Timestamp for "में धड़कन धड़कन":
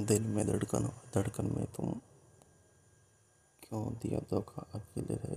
0.22-1.46